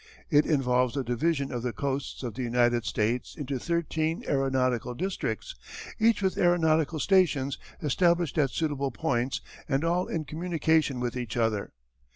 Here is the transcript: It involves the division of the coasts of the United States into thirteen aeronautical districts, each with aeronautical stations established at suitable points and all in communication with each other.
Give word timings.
It 0.31 0.47
involves 0.47 0.95
the 0.95 1.03
division 1.03 1.51
of 1.51 1.61
the 1.61 1.73
coasts 1.73 2.23
of 2.23 2.33
the 2.33 2.41
United 2.41 2.85
States 2.85 3.35
into 3.35 3.59
thirteen 3.59 4.23
aeronautical 4.27 4.95
districts, 4.95 5.53
each 5.99 6.23
with 6.23 6.39
aeronautical 6.39 6.97
stations 6.99 7.59
established 7.83 8.39
at 8.39 8.49
suitable 8.49 8.89
points 8.89 9.41
and 9.69 9.83
all 9.83 10.07
in 10.07 10.25
communication 10.25 10.99
with 10.99 11.15
each 11.15 11.37
other. 11.37 11.71